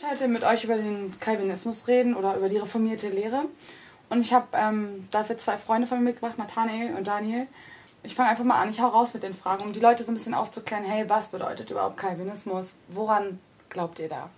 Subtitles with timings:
[0.00, 3.44] ich heute mit euch über den Calvinismus reden oder über die reformierte Lehre.
[4.08, 7.46] Und ich habe ähm, dafür zwei Freunde von mir mitgebracht, Nathanael und Daniel.
[8.02, 10.10] Ich fange einfach mal an, ich hau raus mit den Fragen, um die Leute so
[10.10, 12.74] ein bisschen aufzuklären, hey, was bedeutet überhaupt Calvinismus?
[12.88, 14.30] Woran glaubt ihr da?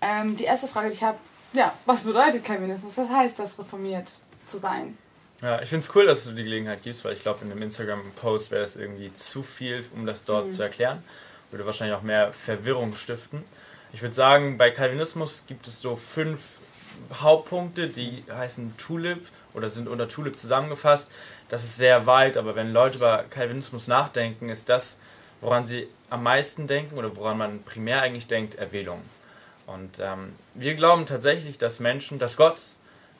[0.00, 1.18] Ähm, die erste Frage, die ich habe,
[1.52, 2.96] ja, was bedeutet Calvinismus?
[2.96, 4.12] Was heißt das, reformiert
[4.46, 4.96] zu sein?
[5.42, 7.62] Ja, ich finde es cool, dass du die Gelegenheit gibst, weil ich glaube, in einem
[7.62, 10.52] Instagram-Post wäre es irgendwie zu viel, um das dort mhm.
[10.52, 11.02] zu erklären.
[11.50, 13.42] Würde wahrscheinlich auch mehr Verwirrung stiften.
[13.92, 16.40] Ich würde sagen, bei Calvinismus gibt es so fünf
[17.12, 21.10] Hauptpunkte, die heißen Tulip oder sind unter Tulip zusammengefasst.
[21.48, 24.96] Das ist sehr weit, aber wenn Leute über Calvinismus nachdenken, ist das,
[25.40, 29.02] woran sie am meisten denken oder woran man primär eigentlich denkt, Erwählung.
[29.66, 32.60] Und ähm, wir glauben tatsächlich, dass Menschen, dass Gott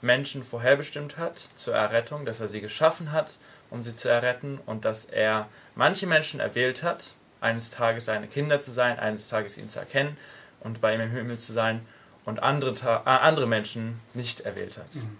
[0.02, 3.32] Menschen vorherbestimmt hat zur Errettung, dass er sie geschaffen hat,
[3.70, 8.60] um sie zu erretten und dass er manche Menschen erwählt hat, eines Tages seine Kinder
[8.60, 10.16] zu sein, eines Tages ihn zu erkennen
[10.60, 11.82] und bei ihm im Himmel zu sein
[12.24, 14.94] und andere, äh, andere Menschen nicht erwählt hat.
[14.94, 15.18] Mhm.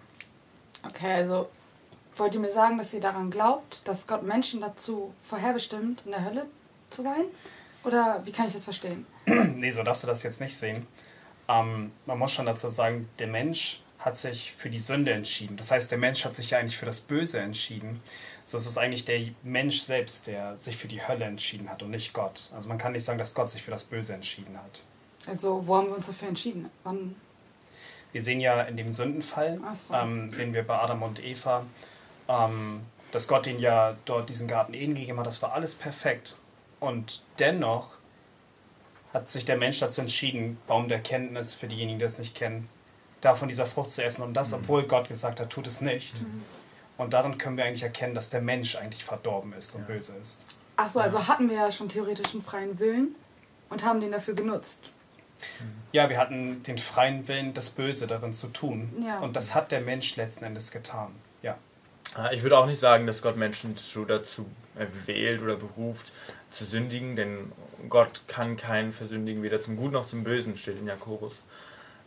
[0.87, 1.49] Okay, also
[2.17, 6.25] wollt ihr mir sagen, dass ihr daran glaubt, dass Gott Menschen dazu vorherbestimmt, in der
[6.25, 6.47] Hölle
[6.91, 7.25] zu sein?
[7.85, 9.07] Oder wie kann ich das verstehen?
[9.27, 10.87] nee, so darfst du das jetzt nicht sehen.
[11.49, 15.57] Ähm, man muss schon dazu sagen, der Mensch hat sich für die Sünde entschieden.
[15.57, 18.01] Das heißt, der Mensch hat sich ja eigentlich für das Böse entschieden.
[18.45, 21.91] So ist es eigentlich der Mensch selbst, der sich für die Hölle entschieden hat und
[21.91, 22.51] nicht Gott.
[22.55, 24.83] Also man kann nicht sagen, dass Gott sich für das Böse entschieden hat.
[25.27, 26.71] Also wo haben wir uns dafür entschieden?
[26.85, 27.15] Wann?
[28.13, 29.95] Wir sehen ja in dem Sündenfall, so.
[29.95, 31.65] ähm, sehen wir bei Adam und Eva,
[32.29, 32.81] ähm,
[33.13, 35.27] dass Gott ihnen ja dort diesen Garten Eden gegeben hat.
[35.27, 36.37] Das war alles perfekt.
[36.81, 37.91] Und dennoch
[39.13, 42.69] hat sich der Mensch dazu entschieden, Baum der Kenntnis, für diejenigen, die es nicht kennen,
[43.21, 44.23] davon dieser Frucht zu essen.
[44.23, 44.59] Und das, mhm.
[44.59, 46.23] obwohl Gott gesagt hat, tut es nicht.
[46.23, 46.43] Mhm.
[46.97, 49.87] Und daran können wir eigentlich erkennen, dass der Mensch eigentlich verdorben ist und ja.
[49.87, 50.45] böse ist.
[50.77, 53.15] Achso, also hatten wir ja schon theoretisch einen freien Willen
[53.69, 54.93] und haben den dafür genutzt.
[55.93, 58.93] Ja, wir hatten den freien Willen, das Böse darin zu tun.
[59.05, 59.19] Ja.
[59.19, 61.09] Und das hat der Mensch letzten Endes getan.
[61.43, 61.57] Ja.
[62.15, 63.75] Ah, ich würde auch nicht sagen, dass Gott Menschen
[64.07, 64.47] dazu
[65.07, 66.13] wählt oder beruft,
[66.51, 67.53] zu sündigen, denn
[67.89, 71.45] Gott kann keinen versündigen, weder zum Guten noch zum Bösen, steht in Jakobus.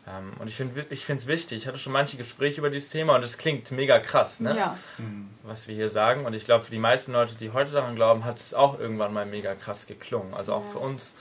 [0.08, 1.60] Ähm, und ich finde ich es wichtig.
[1.60, 4.56] Ich hatte schon manche Gespräche über dieses Thema und es klingt mega krass, ne?
[4.56, 4.78] Ja.
[4.98, 5.30] Mhm.
[5.44, 6.26] was wir hier sagen.
[6.26, 9.14] Und ich glaube, für die meisten Leute, die heute daran glauben, hat es auch irgendwann
[9.14, 10.34] mal mega krass geklungen.
[10.34, 10.72] Also auch ja.
[10.72, 11.14] für uns.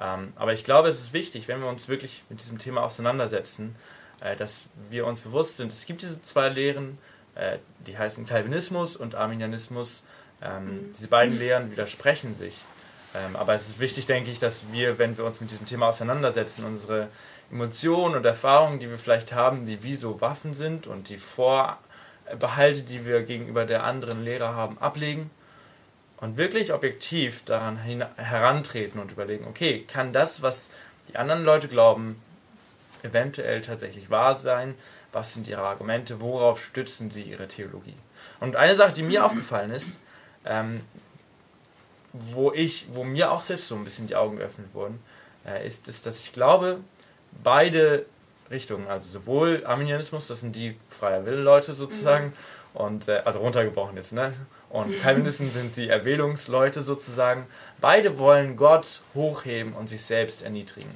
[0.00, 3.76] Ähm, aber ich glaube, es ist wichtig, wenn wir uns wirklich mit diesem Thema auseinandersetzen,
[4.20, 6.98] äh, dass wir uns bewusst sind, es gibt diese zwei Lehren,
[7.34, 10.02] äh, die heißen Calvinismus und Arminianismus.
[10.42, 10.94] Ähm, mhm.
[10.96, 12.64] Diese beiden Lehren widersprechen sich.
[13.14, 15.88] Ähm, aber es ist wichtig, denke ich, dass wir, wenn wir uns mit diesem Thema
[15.88, 17.08] auseinandersetzen, unsere
[17.50, 22.82] Emotionen und Erfahrungen, die wir vielleicht haben, die wie so Waffen sind und die Vorbehalte,
[22.82, 25.30] die wir gegenüber der anderen Lehre haben, ablegen
[26.20, 30.70] und wirklich objektiv daran herantreten und überlegen, okay, kann das, was
[31.08, 32.20] die anderen Leute glauben,
[33.02, 34.74] eventuell tatsächlich wahr sein?
[35.12, 36.20] Was sind ihre Argumente?
[36.20, 37.96] Worauf stützen sie ihre Theologie?
[38.38, 39.98] Und eine Sache, die mir aufgefallen ist,
[40.44, 40.82] ähm,
[42.12, 45.00] wo ich, wo mir auch selbst so ein bisschen die Augen geöffnet wurden,
[45.46, 46.80] äh, ist es, dass ich glaube,
[47.42, 48.06] beide
[48.50, 52.80] Richtungen, also sowohl Arminianismus, das sind die freier Wille-Leute sozusagen, mhm.
[52.80, 54.34] und äh, also runtergebrochen jetzt, ne?
[54.70, 57.44] Und Calvinisten sind die Erwählungsleute sozusagen.
[57.80, 60.94] Beide wollen Gott hochheben und sich selbst erniedrigen.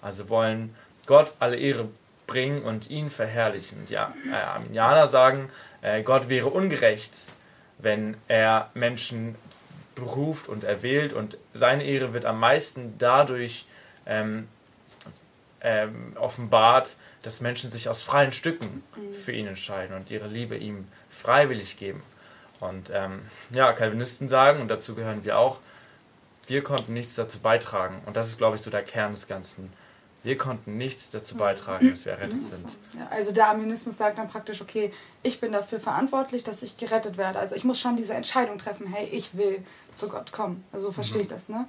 [0.00, 0.74] Also wollen
[1.06, 1.88] Gott alle Ehre
[2.26, 3.84] bringen und ihn verherrlichen.
[3.86, 3.98] Die äh,
[4.32, 5.50] Arminianer sagen,
[5.82, 7.12] äh, Gott wäre ungerecht,
[7.78, 9.34] wenn er Menschen
[9.94, 13.66] beruft und erwählt und seine Ehre wird am meisten dadurch
[14.06, 14.48] ähm,
[15.60, 19.14] ähm, offenbart, dass Menschen sich aus freien Stücken mhm.
[19.14, 22.02] für ihn entscheiden und ihre Liebe ihm freiwillig geben.
[22.62, 25.58] Und ähm, ja, Calvinisten sagen, und dazu gehören wir auch,
[26.46, 28.00] wir konnten nichts dazu beitragen.
[28.06, 29.72] Und das ist, glaube ich, so der Kern des Ganzen.
[30.22, 32.76] Wir konnten nichts dazu beitragen, dass wir errettet sind.
[32.96, 34.92] Ja, also der Arminianismus sagt dann praktisch, okay,
[35.24, 37.40] ich bin dafür verantwortlich, dass ich gerettet werde.
[37.40, 40.62] Also ich muss schon diese Entscheidung treffen, hey, ich will zu Gott kommen.
[40.70, 41.24] Also so verstehe mhm.
[41.24, 41.66] ich das, ne?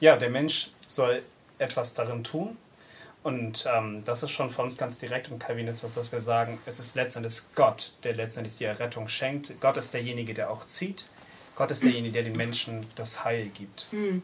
[0.00, 1.22] Ja, der Mensch soll
[1.58, 2.58] etwas darin tun,
[3.24, 6.78] und ähm, das ist schon für uns ganz direkt im Calvinismus, dass wir sagen, es
[6.78, 9.58] ist letztendlich Gott, der letztendlich die Errettung schenkt.
[9.62, 11.06] Gott ist derjenige, der auch zieht.
[11.56, 13.86] Gott ist derjenige, der den Menschen das Heil gibt.
[13.92, 14.22] Hm.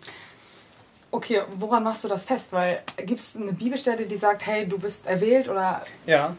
[1.11, 2.52] Okay, woran machst du das fest?
[2.52, 5.81] Weil gibt es eine Bibelstelle, die sagt, hey, du bist erwählt oder?
[6.05, 6.37] Ja.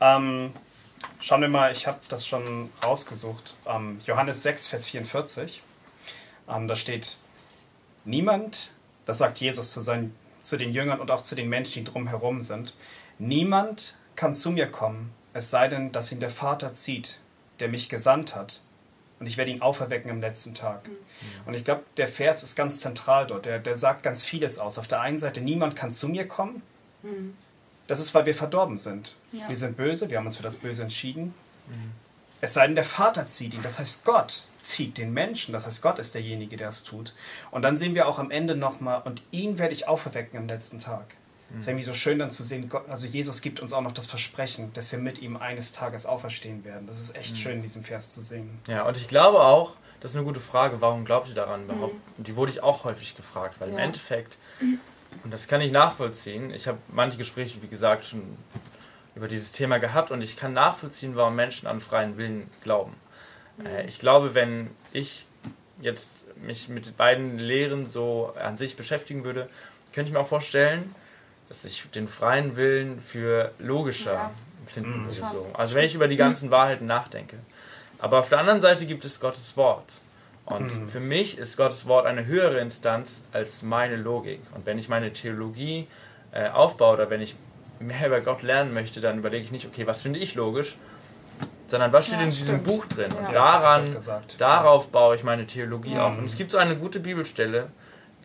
[0.00, 0.52] Ähm,
[1.20, 3.54] schauen wir mal, ich habe das schon rausgesucht.
[3.64, 5.62] Ähm, Johannes 6, Vers 44.
[6.48, 7.16] Ähm, da steht,
[8.04, 8.72] niemand,
[9.06, 12.42] das sagt Jesus zu seinen zu den Jüngern und auch zu den Menschen, die drumherum
[12.42, 12.74] sind.
[13.18, 17.20] Niemand kann zu mir kommen, es sei denn, dass ihn der Vater zieht,
[17.60, 18.62] der mich gesandt hat.
[19.18, 20.88] Und ich werde ihn auferwecken am letzten Tag.
[20.88, 20.96] Mhm.
[21.44, 23.44] Und ich glaube, der Vers ist ganz zentral dort.
[23.44, 24.78] Der, der sagt ganz vieles aus.
[24.78, 26.62] Auf der einen Seite, niemand kann zu mir kommen,
[27.02, 27.34] Mhm.
[27.86, 29.16] Das ist, weil wir verdorben sind.
[29.32, 29.48] Ja.
[29.48, 31.34] Wir sind böse, wir haben uns für das Böse entschieden.
[31.66, 31.92] Mhm.
[32.40, 33.62] Es sei denn, der Vater zieht ihn.
[33.62, 35.52] Das heißt, Gott zieht den Menschen.
[35.52, 37.14] Das heißt, Gott ist derjenige, der es tut.
[37.50, 40.78] Und dann sehen wir auch am Ende nochmal, und ihn werde ich auferwecken am letzten
[40.78, 41.14] Tag.
[41.52, 43.90] Es ist irgendwie so schön dann zu sehen, Gott, also Jesus gibt uns auch noch
[43.90, 46.86] das Versprechen, dass wir mit ihm eines Tages auferstehen werden.
[46.86, 47.36] Das ist echt mhm.
[47.36, 48.60] schön, in diesem Vers zu sehen.
[48.68, 51.94] Ja, und ich glaube auch, das ist eine gute Frage, warum glaubt ihr daran überhaupt?
[51.94, 52.00] Mhm.
[52.18, 53.74] Und die wurde ich auch häufig gefragt, weil ja.
[53.74, 54.36] im Endeffekt,
[55.24, 58.22] und das kann ich nachvollziehen, ich habe manche Gespräche, wie gesagt, schon
[59.14, 62.94] über dieses Thema gehabt und ich kann nachvollziehen, warum Menschen an freien Willen glauben.
[63.58, 63.66] Mhm.
[63.66, 65.26] Äh, ich glaube, wenn ich
[65.80, 69.48] jetzt mich mit beiden Lehren so an sich beschäftigen würde,
[69.92, 70.94] könnte ich mir auch vorstellen,
[71.48, 74.30] dass ich den freien Willen für logischer ja.
[74.66, 75.06] finden mhm.
[75.06, 75.20] würde.
[75.32, 75.50] So.
[75.54, 77.38] Also wenn ich über die ganzen Wahrheiten nachdenke.
[77.98, 80.00] Aber auf der anderen Seite gibt es Gottes Wort.
[80.46, 80.88] Und mhm.
[80.88, 84.40] für mich ist Gottes Wort eine höhere Instanz als meine Logik.
[84.54, 85.86] Und wenn ich meine Theologie
[86.32, 87.36] äh, aufbaue oder wenn ich
[87.80, 90.76] mehr über Gott lernen möchte, dann überlege ich nicht, okay, was finde ich logisch,
[91.66, 92.64] sondern was steht ja, in diesem stimmt.
[92.64, 93.12] Buch drin.
[93.12, 93.28] Ja.
[93.28, 93.96] Und daran,
[94.38, 96.08] darauf baue ich meine Theologie ja.
[96.08, 96.18] auf.
[96.18, 97.68] Und es gibt so eine gute Bibelstelle,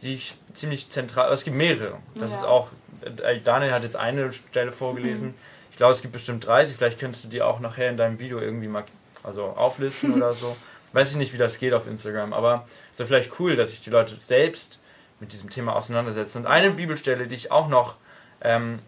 [0.01, 1.97] die ich ziemlich zentral, es gibt mehrere.
[2.15, 2.69] Das ist auch
[3.05, 5.29] äh, Daniel hat jetzt eine Stelle vorgelesen.
[5.29, 5.33] Mhm.
[5.71, 6.77] Ich glaube, es gibt bestimmt 30.
[6.77, 8.83] Vielleicht könntest du die auch nachher in deinem Video irgendwie mal
[9.23, 10.55] also auflisten oder so.
[10.93, 13.83] Weiß ich nicht, wie das geht auf Instagram, aber es wäre vielleicht cool, dass sich
[13.83, 14.81] die Leute selbst
[15.19, 16.39] mit diesem Thema auseinandersetzen.
[16.39, 17.97] Und eine Bibelstelle, die ich auch noch
[18.41, 18.79] ähm,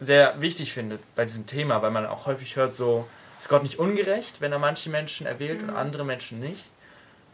[0.00, 3.06] sehr wichtig finde bei diesem Thema, weil man auch häufig hört, so
[3.38, 5.70] ist Gott nicht ungerecht, wenn er manche Menschen erwählt mhm.
[5.70, 6.64] und andere Menschen nicht.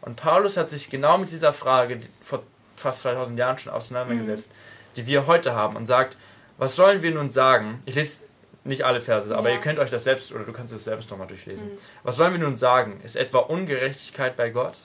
[0.01, 2.43] Und Paulus hat sich genau mit dieser Frage vor
[2.75, 4.49] fast 2000 Jahren schon auseinandergesetzt.
[4.49, 6.17] Mhm die wir heute haben und sagt,
[6.57, 7.81] was sollen wir nun sagen?
[7.85, 8.23] Ich lese
[8.63, 9.55] nicht alle Verse, aber ja.
[9.55, 11.69] ihr könnt euch das selbst, oder du kannst es selbst nochmal durchlesen.
[11.69, 11.77] Mhm.
[12.03, 12.99] Was sollen wir nun sagen?
[13.03, 14.77] Ist etwa Ungerechtigkeit bei Gott?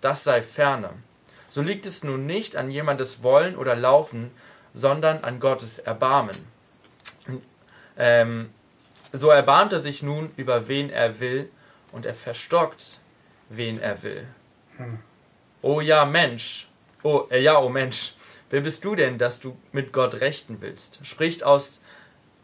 [0.00, 0.90] Das sei ferne.
[1.48, 4.30] So liegt es nun nicht an jemandes Wollen oder Laufen,
[4.74, 6.36] sondern an Gottes Erbarmen.
[7.96, 8.50] Ähm,
[9.12, 11.50] so erbarmt er sich nun über wen er will
[11.92, 13.00] und er verstockt,
[13.48, 14.26] wen er will.
[14.78, 14.98] Hm.
[15.60, 16.68] Oh ja, Mensch.
[17.02, 18.14] Oh, äh, ja, oh Mensch.
[18.50, 21.00] Wer bist du denn, dass du mit Gott rechten willst?
[21.06, 21.80] Spricht, aus,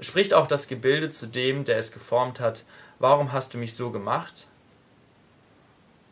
[0.00, 2.64] spricht auch das Gebilde zu dem, der es geformt hat,
[2.98, 4.46] warum hast du mich so gemacht?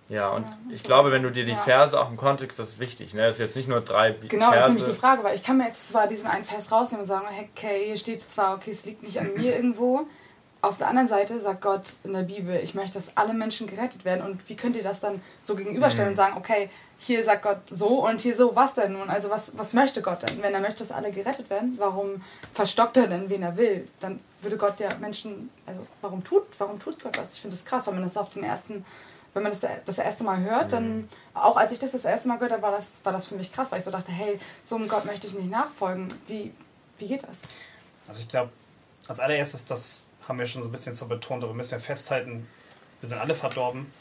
[0.09, 1.57] Ja, und ja, ich glaube, wenn du dir die ja.
[1.57, 3.23] Verse auch im Kontext, das ist wichtig, ne?
[3.23, 4.55] Das ist jetzt nicht nur drei Genau, Verse.
[4.55, 7.03] das ist nämlich die Frage, weil ich kann mir jetzt zwar diesen einen Vers rausnehmen
[7.03, 10.07] und sagen, okay, hier steht zwar, okay, es liegt nicht an mir irgendwo,
[10.67, 14.05] auf der anderen Seite sagt Gott in der Bibel, ich möchte, dass alle Menschen gerettet
[14.05, 14.25] werden.
[14.25, 16.13] Und wie könnt ihr das dann so gegenüberstellen mhm.
[16.13, 19.09] und sagen, okay, hier sagt Gott so und hier so, was denn nun?
[19.09, 20.43] Also was, was möchte Gott denn?
[20.43, 22.23] Wenn er möchte, dass alle gerettet werden, warum
[22.55, 23.87] verstockt er denn, wen er will?
[24.01, 27.35] Dann würde Gott ja Menschen, also warum tut, warum tut Gott das?
[27.35, 28.85] Ich finde das krass, wenn man das auf den ersten,
[29.37, 31.09] wenn man das das erste Mal hört, dann, mhm.
[31.35, 33.53] auch als ich das das erste Mal gehört habe, war das, war das für mich
[33.53, 36.09] krass, weil ich so dachte, hey, so einem Gott möchte ich nicht nachfolgen.
[36.27, 36.55] Wie,
[36.97, 37.39] wie geht das?
[38.09, 38.51] Also ich glaube,
[39.07, 42.49] als allererstes das haben wir schon so ein bisschen so betont, aber müssen wir festhalten,
[43.01, 43.93] wir sind alle verdorben.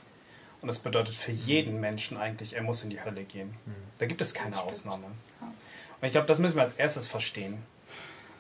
[0.61, 3.49] Und das bedeutet für jeden Menschen eigentlich, er muss in die Hölle gehen.
[3.65, 3.75] Mhm.
[3.97, 5.07] Da gibt es keine Ausnahme.
[5.41, 7.61] Und ich glaube, das müssen wir als erstes verstehen.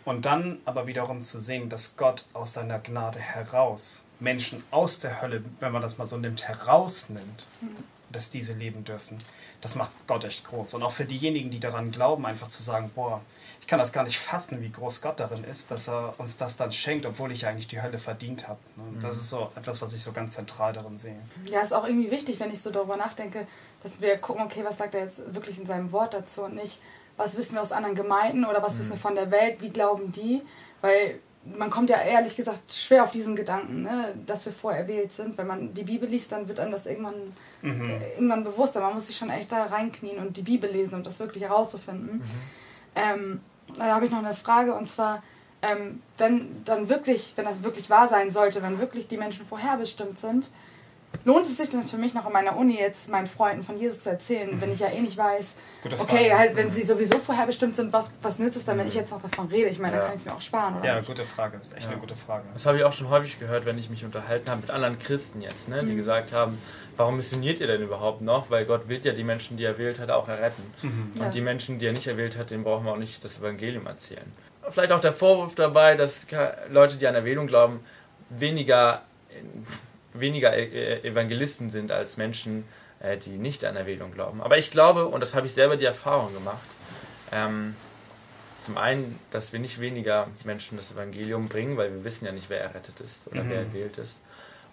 [0.05, 5.21] Und dann aber wiederum zu sehen, dass Gott aus seiner Gnade heraus Menschen aus der
[5.21, 7.75] Hölle, wenn man das mal so nimmt, herausnimmt, mhm.
[8.11, 9.17] dass diese leben dürfen.
[9.61, 10.75] Das macht Gott echt groß.
[10.75, 13.21] Und auch für diejenigen, die daran glauben, einfach zu sagen, boah,
[13.61, 16.55] ich kann das gar nicht fassen, wie groß Gott darin ist, dass er uns das
[16.55, 18.59] dann schenkt, obwohl ich eigentlich die Hölle verdient habe.
[18.75, 18.83] Ne?
[19.01, 19.21] Das mhm.
[19.21, 21.17] ist so etwas, was ich so ganz zentral darin sehe.
[21.49, 23.47] Ja, ist auch irgendwie wichtig, wenn ich so darüber nachdenke,
[23.81, 26.79] dass wir gucken, okay, was sagt er jetzt wirklich in seinem Wort dazu und nicht,
[27.17, 28.79] was wissen wir aus anderen Gemeinden oder was mhm.
[28.79, 30.41] wissen wir von der Welt, wie glauben die,
[30.81, 31.19] weil
[31.57, 35.37] man kommt ja ehrlich gesagt schwer auf diesen Gedanken, ne, dass wir vorher erwählt sind.
[35.37, 37.89] Wenn man die Bibel liest, dann wird einem das irgendwann, mhm.
[37.89, 38.81] äh, irgendwann bewusster.
[38.81, 42.17] Man muss sich schon echt da reinknien und die Bibel lesen, um das wirklich herauszufinden.
[42.17, 42.23] Mhm.
[42.95, 43.41] Ähm,
[43.77, 45.21] da habe ich noch eine Frage und zwar,
[45.61, 50.19] ähm, wenn dann wirklich, wenn das wirklich wahr sein sollte, wenn wirklich die Menschen vorherbestimmt
[50.19, 50.51] sind,
[51.25, 54.03] lohnt es sich denn für mich noch in meiner Uni jetzt meinen Freunden von Jesus
[54.03, 55.55] zu erzählen, wenn ich ja eh nicht weiß,
[55.97, 59.11] okay, halt, wenn sie sowieso vorherbestimmt sind, was, was nützt es dann, wenn ich jetzt
[59.11, 59.67] noch davon rede?
[59.69, 59.99] Ich meine, ja.
[59.99, 60.85] dann kann ich es mir auch sparen, oder?
[60.85, 61.07] Ja, nicht?
[61.07, 61.91] gute Frage, das ist echt ja.
[61.91, 62.45] eine gute Frage.
[62.53, 65.41] Das habe ich auch schon häufig gehört, wenn ich mich unterhalten habe mit anderen Christen
[65.41, 65.97] jetzt, ne, die mhm.
[65.97, 66.59] gesagt haben,
[66.95, 68.51] warum missioniert ihr denn überhaupt noch?
[68.51, 70.63] Weil Gott will ja die Menschen, die er wählt hat, auch erretten.
[70.83, 71.11] Mhm.
[71.15, 71.29] Und ja.
[71.29, 74.31] die Menschen, die er nicht erwählt hat, denen brauchen wir auch nicht das Evangelium erzählen.
[74.69, 76.27] Vielleicht auch der Vorwurf dabei, dass
[76.69, 77.79] Leute, die an Erwählung glauben,
[78.29, 79.01] weniger,
[80.19, 82.65] weniger e-, Evangelisten sind als Menschen,
[82.99, 84.41] äh, die nicht an Erwählung glauben.
[84.41, 86.59] Aber ich glaube, und das habe ich selber die Erfahrung gemacht,
[87.31, 87.75] ähm,
[88.61, 92.49] zum einen, dass wir nicht weniger Menschen das Evangelium bringen, weil wir wissen ja nicht,
[92.49, 93.49] wer errettet ist oder mhm.
[93.49, 94.21] wer erwählt ist.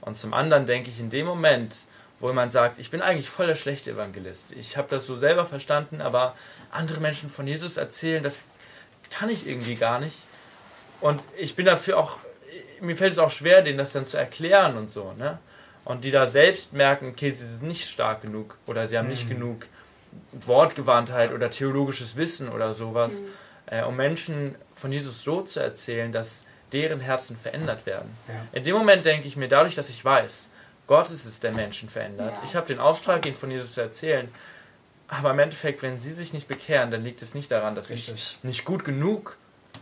[0.01, 1.77] Und zum anderen denke ich, in dem Moment,
[2.19, 4.53] wo jemand sagt, ich bin eigentlich voll der schlechte Evangelist.
[4.53, 6.35] Ich habe das so selber verstanden, aber
[6.71, 8.45] andere Menschen von Jesus erzählen, das
[9.11, 10.25] kann ich irgendwie gar nicht.
[11.01, 12.19] Und ich bin dafür auch,
[12.83, 15.39] mir fällt es auch schwer, denen das dann zu erklären und so, ne?
[15.85, 19.11] Und die da selbst merken, okay, sie sind nicht stark genug oder sie haben mhm.
[19.11, 19.67] nicht genug
[20.33, 23.27] Wortgewandtheit oder theologisches Wissen oder sowas, mhm.
[23.67, 28.11] äh, um Menschen von Jesus so zu erzählen, dass deren Herzen verändert werden.
[28.29, 28.35] Ja.
[28.53, 30.49] In dem Moment denke ich mir, dadurch, dass ich weiß,
[30.87, 32.29] Gott ist es, der Menschen verändert.
[32.29, 32.43] Ja.
[32.45, 34.29] Ich habe den Auftrag, ihnen von Jesus zu erzählen.
[35.09, 38.15] Aber im Endeffekt, wenn sie sich nicht bekehren, dann liegt es nicht daran, dass Richtig.
[38.15, 39.37] ich nicht gut genug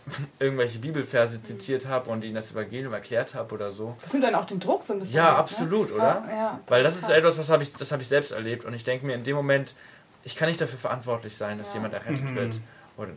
[0.38, 3.94] irgendwelche Bibelverse zitiert habe und ihnen das Evangelium erklärt habe oder so.
[4.00, 5.16] Das nimmt dann auch den Druck so ein bisschen.
[5.16, 5.38] Ja, weg, ne?
[5.38, 5.94] absolut, ne?
[5.94, 6.24] oder?
[6.26, 8.32] Ja, ja, das Weil das ist, ist etwas, was hab ich, das habe ich selbst
[8.32, 9.74] erlebt und ich denke mir in dem Moment,
[10.22, 11.74] ich kann nicht dafür verantwortlich sein, dass ja.
[11.74, 12.34] jemand errettet mhm.
[12.34, 12.54] wird
[12.96, 13.10] oder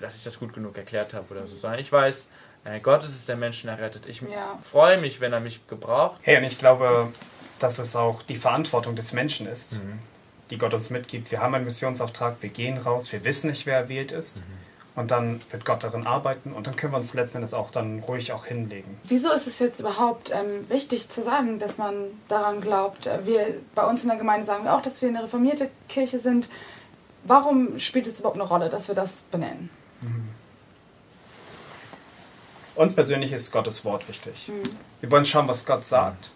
[0.00, 2.28] dass ich das gut genug erklärt habe oder so, sondern ich weiß,
[2.64, 4.06] äh, Gott ist es, der Menschen errettet.
[4.06, 4.58] Ich ja.
[4.60, 6.20] freue mich, wenn er mich gebraucht.
[6.22, 7.12] Hey, und ich glaube,
[7.58, 10.00] dass es auch die Verantwortung des Menschen ist, mhm.
[10.50, 11.30] die Gott uns mitgibt.
[11.30, 14.38] Wir haben einen Missionsauftrag, wir gehen raus, wir wissen nicht, wer erwählt ist.
[14.38, 14.65] Mhm.
[14.96, 18.00] Und dann wird Gott darin arbeiten und dann können wir uns letzten Endes auch dann
[18.00, 18.98] ruhig auch hinlegen.
[19.04, 23.08] Wieso ist es jetzt überhaupt ähm, wichtig zu sagen, dass man daran glaubt?
[23.24, 26.48] Wir bei uns in der Gemeinde sagen wir auch, dass wir eine reformierte Kirche sind.
[27.24, 29.68] Warum spielt es überhaupt eine Rolle, dass wir das benennen?
[30.00, 30.30] Mhm.
[32.74, 34.48] Uns persönlich ist Gottes Wort wichtig.
[34.48, 34.62] Mhm.
[35.00, 36.30] Wir wollen schauen, was Gott sagt.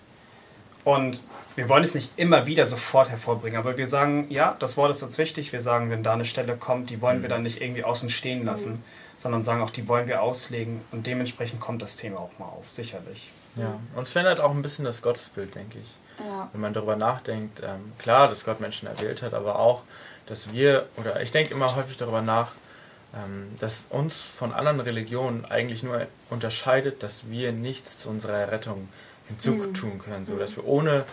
[0.85, 1.23] Und
[1.57, 5.03] wir wollen es nicht immer wieder sofort hervorbringen, aber wir sagen, ja, das Wort ist
[5.03, 5.53] uns wichtig.
[5.53, 7.33] Wir sagen, wenn da eine Stelle kommt, die wollen wir mhm.
[7.33, 8.83] dann nicht irgendwie außen stehen lassen, mhm.
[9.19, 12.71] sondern sagen auch, die wollen wir auslegen und dementsprechend kommt das Thema auch mal auf,
[12.71, 13.31] sicherlich.
[13.57, 15.97] Ja, uns verändert auch ein bisschen das Gottesbild, denke ich.
[16.25, 16.49] Ja.
[16.53, 19.83] Wenn man darüber nachdenkt, ähm, klar, dass Gott Menschen erwählt hat, aber auch,
[20.27, 22.53] dass wir, oder ich denke immer häufig darüber nach,
[23.15, 28.89] ähm, das uns von anderen Religionen eigentlich nur unterscheidet, dass wir nichts zu unserer Errettung
[29.31, 29.99] hinzutun mhm.
[29.99, 31.05] können, so dass wir ohne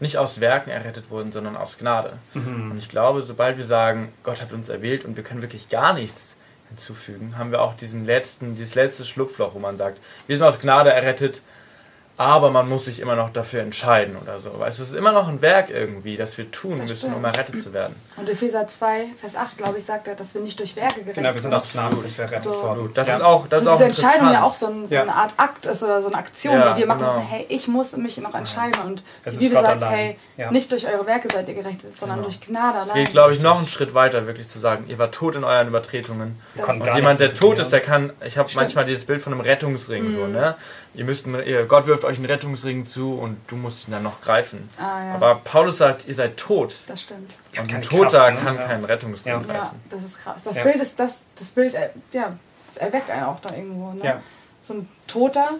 [0.00, 2.18] nicht aus Werken errettet wurden, sondern aus Gnade.
[2.34, 2.70] Mhm.
[2.70, 5.92] Und ich glaube, sobald wir sagen, Gott hat uns erwählt und wir können wirklich gar
[5.92, 6.36] nichts
[6.68, 10.60] hinzufügen, haben wir auch diesen letzten, dieses letzte Schlupfloch, wo man sagt, wir sind aus
[10.60, 11.42] Gnade errettet,
[12.20, 14.50] aber man muss sich immer noch dafür entscheiden oder so.
[14.58, 17.62] Weil es ist immer noch ein Werk irgendwie, das wir tun das müssen, um errettet
[17.62, 17.94] zu werden.
[18.18, 21.14] Und Epheser 2, Vers 8, glaube ich, sagt er, dass wir nicht durch Werke gerettet
[21.14, 22.90] Genau, wir sind aus Gnaden wir errettet so.
[22.92, 23.16] Das ja.
[23.16, 25.00] ist auch das so ist diese Entscheidung ja auch so, ein, so ja.
[25.00, 27.14] eine Art Akt ist oder so eine Aktion, ja, die wir machen genau.
[27.14, 27.26] müssen.
[27.26, 28.82] Hey, ich muss mich noch entscheiden.
[28.84, 30.18] Und es die Bibel sagt, hey,
[30.50, 32.28] nicht durch eure Werke seid ihr gerettet, sondern genau.
[32.28, 32.88] durch Gnade allein.
[32.88, 35.44] Es geht, glaube ich, noch einen Schritt weiter, wirklich zu sagen, ihr wart tot in
[35.44, 36.38] euren Übertretungen.
[36.54, 40.08] Und jemand, der tot ist, der kann, ich habe manchmal dieses Bild von einem Rettungsring,
[40.08, 40.12] mhm.
[40.12, 40.56] so, ne?
[40.92, 41.26] Ihr müsst,
[41.68, 44.68] Gott wirft euch einen Rettungsring zu und du musst ihn dann noch greifen.
[44.76, 45.14] Ah, ja.
[45.14, 46.74] Aber Paulus sagt, ihr seid tot.
[46.88, 47.38] Das stimmt.
[47.56, 48.40] Und ein Toter Kraft, ne?
[48.44, 48.66] kann ja.
[48.66, 49.38] keinen Rettungsring ja.
[49.38, 49.54] greifen.
[49.54, 50.42] Ja, das ist krass.
[50.44, 52.36] Das Bild ist das, das Bild, äh, ja,
[52.74, 53.92] erweckt einen auch da irgendwo.
[53.92, 54.04] Ne?
[54.04, 54.22] Ja.
[54.60, 55.50] So ein Toter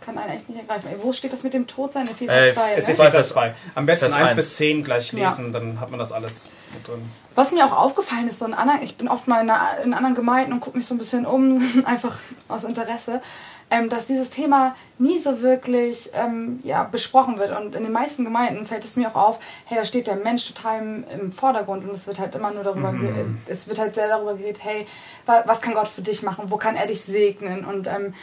[0.00, 0.88] kann einen echt nicht ergreifen.
[1.02, 2.06] Wo steht das mit dem Todsein?
[2.06, 2.74] Epheser äh, 2.
[2.76, 3.54] Es ist Epheser 2.
[3.74, 5.58] Am besten 1 bis 10 gleich lesen, ja.
[5.58, 7.02] dann hat man das alles mit drin.
[7.34, 9.94] Was mir auch aufgefallen ist, so in anderen, ich bin oft mal in, einer, in
[9.94, 12.16] anderen Gemeinden und gucke mich so ein bisschen um, einfach
[12.46, 13.20] aus Interesse
[13.70, 17.56] ähm, dass dieses Thema nie so wirklich ähm, ja, besprochen wird.
[17.58, 20.46] Und in den meisten Gemeinden fällt es mir auch auf, hey, da steht der Mensch
[20.46, 23.38] total im, im Vordergrund und es wird halt immer nur darüber, mhm.
[23.46, 24.86] es wird halt sehr darüber geredet, hey,
[25.26, 28.14] was kann Gott für dich machen, wo kann er dich segnen und ähm,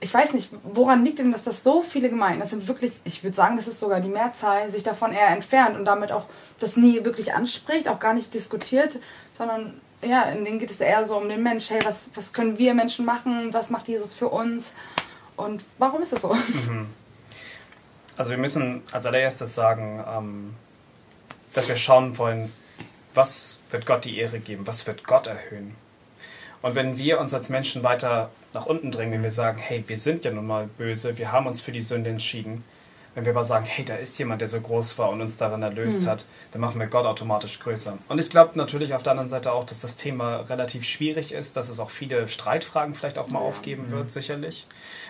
[0.00, 3.24] ich weiß nicht, woran liegt denn, dass das so viele Gemeinden, das sind wirklich, ich
[3.24, 6.26] würde sagen, das ist sogar die Mehrzahl, sich davon eher entfernt und damit auch
[6.58, 8.98] das nie wirklich anspricht, auch gar nicht diskutiert,
[9.32, 11.70] sondern ja, in denen geht es eher so um den Mensch.
[11.70, 13.52] Hey, was, was können wir Menschen machen?
[13.52, 14.74] Was macht Jesus für uns?
[15.36, 16.34] Und warum ist das so?
[16.34, 16.86] Mhm.
[18.16, 20.54] Also wir müssen als allererstes sagen, ähm,
[21.52, 22.52] dass wir schauen wollen,
[23.14, 24.66] was wird Gott die Ehre geben?
[24.66, 25.74] Was wird Gott erhöhen?
[26.62, 29.98] Und wenn wir uns als Menschen weiter nach unten drängen, wenn wir sagen, hey, wir
[29.98, 32.64] sind ja nun mal böse, wir haben uns für die Sünde entschieden,
[33.14, 35.62] wenn wir aber sagen, hey, da ist jemand, der so groß war und uns darin
[35.62, 36.10] erlöst mhm.
[36.10, 37.98] hat, dann machen wir Gott automatisch größer.
[38.08, 41.56] Und ich glaube natürlich auf der anderen Seite auch, dass das Thema relativ schwierig ist,
[41.56, 43.46] dass es auch viele Streitfragen vielleicht auch mal ja.
[43.46, 43.92] aufgeben mhm.
[43.92, 44.66] wird, sicherlich.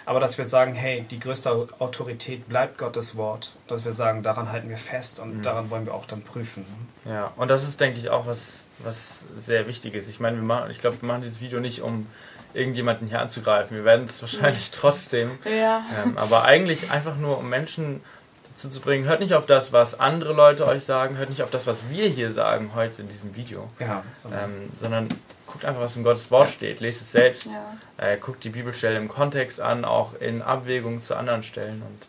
[0.06, 3.52] Aber dass wir sagen, hey, die größte Autorität bleibt Gottes Wort.
[3.68, 5.42] Dass wir sagen, daran halten wir fest und mhm.
[5.42, 6.64] daran wollen wir auch dann prüfen.
[7.06, 10.08] Ja, und das ist, denke ich, auch was, was sehr wichtig ist.
[10.08, 12.06] Ich meine, wir machen, ich glaube, wir machen dieses Video nicht, um
[12.54, 13.76] irgendjemanden hier anzugreifen.
[13.76, 15.38] Wir werden es wahrscheinlich trotzdem.
[15.44, 15.84] Ja.
[16.02, 18.00] Ähm, aber eigentlich einfach nur, um Menschen
[18.48, 21.50] dazu zu bringen, hört nicht auf das, was andere Leute euch sagen, hört nicht auf
[21.50, 23.66] das, was wir hier sagen heute in diesem Video.
[23.80, 25.08] Ja, sondern, ähm, sondern
[25.46, 27.76] guckt einfach, was in Gottes Wort steht, lest es selbst, ja.
[28.06, 32.08] äh, guckt die Bibelstelle im Kontext an, auch in Abwägung zu anderen Stellen und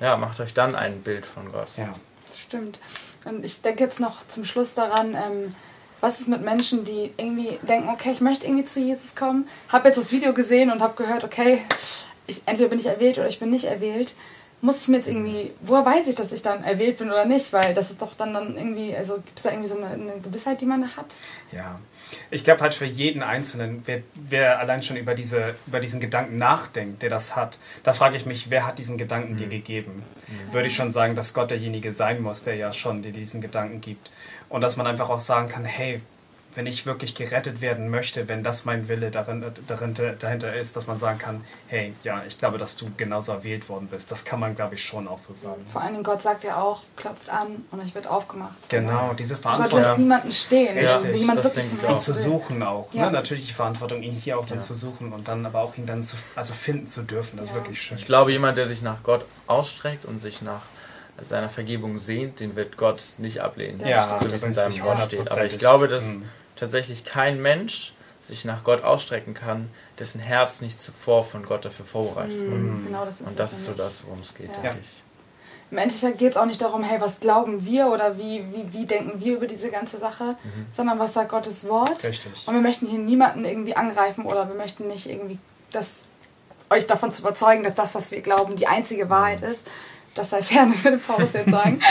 [0.00, 1.68] ja, macht euch dann ein Bild von Gott.
[1.76, 1.92] Ja,
[2.36, 2.78] stimmt.
[3.24, 5.54] Und ich denke jetzt noch zum Schluss daran, ähm,
[6.00, 9.88] was ist mit Menschen, die irgendwie denken, okay, ich möchte irgendwie zu Jesus kommen, habe
[9.88, 11.62] jetzt das Video gesehen und habe gehört, okay,
[12.26, 14.14] ich, entweder bin ich erwählt oder ich bin nicht erwählt.
[14.60, 17.52] muss ich mir jetzt irgendwie, woher weiß ich, dass ich dann erwählt bin oder nicht?
[17.52, 20.20] Weil das ist doch dann, dann irgendwie, also gibt es da irgendwie so eine, eine
[20.20, 21.06] Gewissheit, die man da hat?
[21.52, 21.78] Ja,
[22.30, 26.38] ich glaube halt für jeden Einzelnen, wer, wer, allein schon über, diese, über diesen Gedanken
[26.38, 29.36] nachdenkt, der das hat, da frage ich mich, wer hat diesen Gedanken mhm.
[29.36, 30.02] dir gegeben?
[30.26, 30.54] Mhm.
[30.54, 33.80] Würde ich schon sagen, dass Gott derjenige sein muss, der ja schon dir diesen Gedanken
[33.80, 34.10] gibt.
[34.48, 36.00] Und dass man einfach auch sagen kann, hey,
[36.54, 40.86] wenn ich wirklich gerettet werden möchte, wenn das mein Wille darin, darin, dahinter ist, dass
[40.86, 44.10] man sagen kann, hey, ja, ich glaube, dass du genauso erwählt worden bist.
[44.10, 45.64] Das kann man, glaube ich, schon auch so sagen.
[45.70, 48.56] Vor allen Dingen, Gott sagt ja auch, klopft an und euch wird aufgemacht.
[48.68, 49.78] Genau, diese Verantwortung.
[49.78, 50.76] Gott lässt niemanden stehen.
[50.76, 51.26] Richtig.
[51.26, 51.98] Ja, das denke ich auch.
[51.98, 52.92] zu suchen auch.
[52.92, 53.00] Ne?
[53.00, 53.06] Ja.
[53.06, 53.12] Ne?
[53.12, 54.64] Natürlich die Verantwortung, ihn hier auch dann ja.
[54.64, 57.36] zu suchen und dann aber auch ihn dann zu, also finden zu dürfen.
[57.36, 57.98] Das ist wirklich schön.
[57.98, 60.62] Ich glaube, jemand, der sich nach Gott ausstreckt und sich nach
[61.22, 63.80] seiner Vergebung sehnt, den wird Gott nicht ablehnen.
[63.86, 65.30] Ja, so wie es in seinem Wort steht.
[65.30, 66.24] Aber ich glaube, dass mhm
[66.58, 71.86] tatsächlich kein Mensch sich nach Gott ausstrecken kann, dessen Herz nicht zuvor von Gott dafür
[71.86, 72.56] vorbereitet wurde.
[72.56, 72.86] Mhm.
[72.86, 74.60] Genau, das ist Und das ist so das, worum es geht, ja.
[74.60, 75.02] denke ich.
[75.70, 78.86] Im Endeffekt geht es auch nicht darum, hey, was glauben wir oder wie, wie, wie
[78.86, 80.66] denken wir über diese ganze Sache, mhm.
[80.70, 82.02] sondern was sagt Gottes Wort.
[82.02, 82.46] Richtig.
[82.46, 85.38] Und wir möchten hier niemanden irgendwie angreifen oder wir möchten nicht irgendwie
[85.70, 86.00] das,
[86.70, 89.48] euch davon zu überzeugen, dass das, was wir glauben, die einzige Wahrheit mhm.
[89.48, 89.66] ist.
[90.18, 91.80] Das sei ferne, würde Paulus jetzt sagen.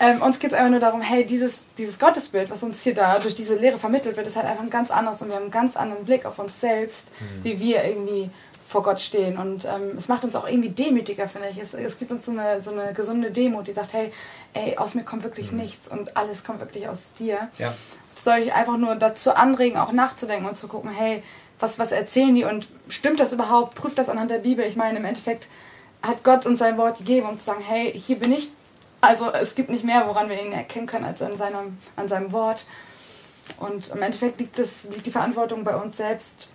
[0.00, 3.20] Ähm, uns geht es einfach nur darum, hey, dieses, dieses Gottesbild, was uns hier da
[3.20, 5.52] durch diese Lehre vermittelt wird, ist halt einfach ein ganz anderes und wir haben einen
[5.52, 7.44] ganz anderen Blick auf uns selbst, mhm.
[7.44, 8.28] wie wir irgendwie
[8.66, 9.38] vor Gott stehen.
[9.38, 11.58] Und ähm, es macht uns auch irgendwie demütiger, finde ich.
[11.58, 14.12] Es, es gibt uns so eine, so eine gesunde Demut, die sagt, hey,
[14.54, 15.58] ey, aus mir kommt wirklich mhm.
[15.58, 17.48] nichts und alles kommt wirklich aus dir.
[17.58, 17.72] Ja.
[18.16, 21.22] Das soll ich einfach nur dazu anregen, auch nachzudenken und zu gucken, hey,
[21.60, 23.76] was, was erzählen die und stimmt das überhaupt?
[23.76, 24.64] Prüft das anhand der Bibel.
[24.64, 25.46] Ich meine, im Endeffekt
[26.02, 28.50] hat Gott uns sein Wort gegeben, um zu sagen, hey, hier bin ich,
[29.00, 32.32] also es gibt nicht mehr, woran wir ihn erkennen können, als an seinem, an seinem
[32.32, 32.66] Wort.
[33.58, 36.48] Und im Endeffekt liegt, das, liegt die Verantwortung bei uns selbst,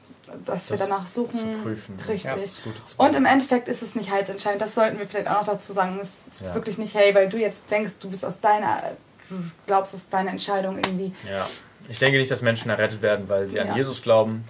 [0.45, 1.39] dass das wir danach suchen.
[1.39, 1.99] Zu prüfen.
[2.07, 2.61] Richtig.
[2.65, 4.61] Ja, und im Endeffekt ist es nicht heilsentscheidend.
[4.61, 5.99] Das sollten wir vielleicht auch noch dazu sagen.
[6.01, 6.55] Es ist ja.
[6.55, 8.83] wirklich nicht, hey, weil du jetzt denkst, du bist aus deiner,
[9.29, 9.35] du
[9.65, 11.13] glaubst, dass deine Entscheidung irgendwie.
[11.29, 11.45] Ja.
[11.89, 14.43] Ich denke nicht, dass Menschen errettet werden, weil sie an Jesus glauben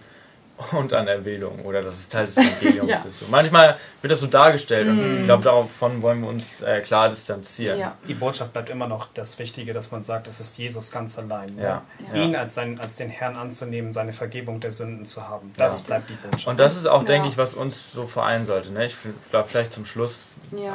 [0.72, 2.98] und an Erwählung oder dass es Teil des Evangeliums ja.
[2.98, 3.20] ist.
[3.20, 3.26] So.
[3.30, 4.90] Manchmal wird das so dargestellt mm.
[4.90, 7.80] und ich glaube, davon wollen wir uns äh, klar distanzieren.
[7.80, 7.96] Ja.
[8.08, 11.58] Die Botschaft bleibt immer noch das Wichtige, dass man sagt, es ist Jesus ganz allein.
[11.58, 11.84] Ja.
[12.14, 12.22] ja.
[12.22, 15.54] Ihn als, sein, als den Herrn anzunehmen, seine Vergebung der Sünden zu haben.
[15.58, 16.48] Das bleibt die Botschaft.
[16.48, 18.72] Und das ist auch, denke ich, was uns so vereinen sollte.
[18.72, 18.88] Ne?
[18.88, 18.96] Ich
[19.30, 20.22] glaube, vielleicht zum Schluss,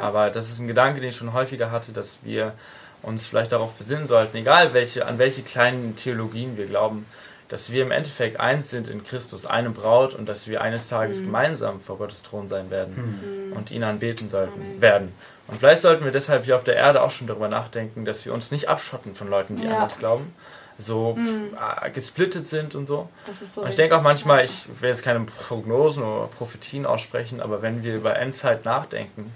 [0.01, 2.53] aber das ist ein Gedanke, den ich schon häufiger hatte, dass wir
[3.01, 7.05] uns vielleicht darauf besinnen sollten, egal welche, an welche kleinen Theologien wir glauben,
[7.49, 11.21] dass wir im Endeffekt eins sind in Christus, eine Braut und dass wir eines Tages
[11.21, 11.25] mhm.
[11.25, 13.55] gemeinsam vor Gottes Thron sein werden mhm.
[13.55, 14.81] und ihn anbeten sollten, Amen.
[14.81, 15.13] werden.
[15.47, 18.33] Und vielleicht sollten wir deshalb hier auf der Erde auch schon darüber nachdenken, dass wir
[18.33, 19.75] uns nicht abschotten von Leuten, die ja.
[19.75, 20.33] anders glauben,
[20.77, 21.55] so mhm.
[21.93, 23.09] gesplittet sind und so.
[23.25, 27.61] so und ich denke auch manchmal, ich will jetzt keine Prognosen oder Prophetien aussprechen, aber
[27.61, 29.31] wenn wir über Endzeit nachdenken,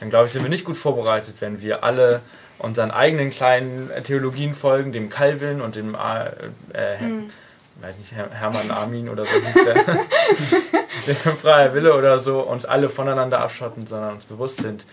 [0.00, 2.20] dann glaube ich, sind wir nicht gut vorbereitet, wenn wir alle
[2.58, 6.30] unseren eigenen kleinen Theologien folgen, dem Calvin und dem äh,
[6.72, 7.30] äh, mhm
[7.80, 9.74] weiß nicht, Hermann Armin oder so hieß der,
[11.06, 14.84] der freie Wille oder so, uns alle voneinander abschotten, sondern uns bewusst sind,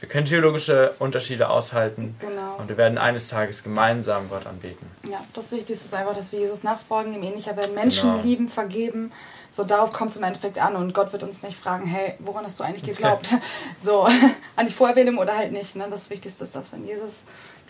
[0.00, 2.56] wir können theologische Unterschiede aushalten genau.
[2.58, 4.86] und wir werden eines Tages gemeinsam Gott anbeten.
[5.10, 8.22] Ja, das Wichtigste ist einfach, dass wir Jesus nachfolgen, ihm ähnlicher werden, Menschen genau.
[8.22, 9.12] lieben, vergeben.
[9.50, 12.44] So, darauf kommt es im Endeffekt an und Gott wird uns nicht fragen, hey, woran
[12.44, 13.30] hast du eigentlich geglaubt?
[13.82, 14.02] so,
[14.56, 15.76] an die Vorerwählung oder halt nicht.
[15.76, 15.86] Ne?
[15.88, 17.18] Das Wichtigste ist, dass wir an Jesus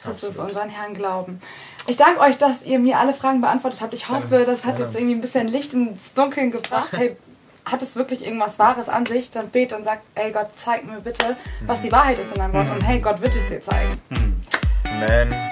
[0.04, 0.50] Christus, Absolut.
[0.50, 1.40] unseren Herrn, glauben.
[1.86, 3.92] Ich danke euch, dass ihr mir alle Fragen beantwortet habt.
[3.92, 6.90] Ich hoffe, das hat jetzt irgendwie ein bisschen Licht ins Dunkeln gebracht.
[6.94, 7.16] Hey,
[7.64, 11.00] hat es wirklich irgendwas Wahres an sich, dann bet und sagt, ey Gott, zeig mir
[11.00, 11.34] bitte,
[11.66, 12.70] was die Wahrheit ist in deinem Wort.
[12.70, 14.00] Und hey, Gott wird es dir zeigen.
[14.84, 15.50] Amen.